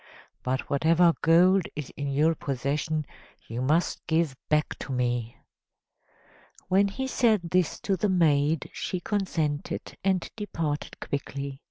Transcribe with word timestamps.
But 0.41 0.61
whatever 0.67 1.13
gold 1.21 1.67
is 1.75 1.91
in 1.95 2.07
your 2.11 2.33
possession 2.33 3.05
you 3.47 3.61
must 3.61 4.01
give 4.07 4.35
back 4.49 4.75
to 4.79 4.91
me." 4.91 5.37
When 6.69 6.87
he 6.87 7.05
said 7.05 7.51
this 7.51 7.79
to 7.81 7.95
the 7.95 8.09
maid, 8.09 8.71
she 8.73 8.99
consented, 8.99 9.95
and 10.03 10.27
departed 10.35 10.99
quickly. 10.99 11.59